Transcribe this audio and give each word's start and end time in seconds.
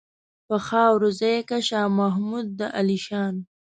په 0.47 0.55
خاورو 0.67 1.09
ځای 1.19 1.37
کا 1.49 1.57
شاه 1.67 1.89
محمود 1.99 2.47
د 2.59 2.61
عالیشان. 2.75 3.35